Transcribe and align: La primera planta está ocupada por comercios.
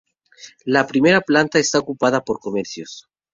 La 0.65 0.87
primera 0.87 1.21
planta 1.21 1.59
está 1.59 1.77
ocupada 1.77 2.21
por 2.23 2.39
comercios. 2.39 3.07